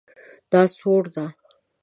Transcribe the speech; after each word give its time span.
دا 0.51 0.61
سوړ 0.77 1.03
ده 1.15 1.25